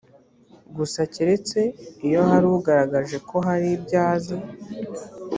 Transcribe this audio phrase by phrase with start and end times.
[0.77, 1.59] gusa keretse
[2.05, 4.35] iyo hari ugaragaje ko hari ibyo azi